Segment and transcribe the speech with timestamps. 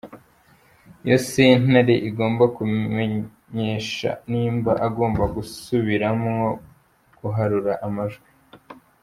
[1.05, 6.43] Iyo sentare igomba kumenyesha nimba bagomba gusubiramwo
[7.19, 8.27] guharura amajwi.